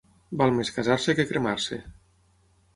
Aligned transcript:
Val 0.41 0.53
més 0.59 0.71
casar-se 0.77 1.15
que 1.21 1.27
cremar-se. 1.33 1.81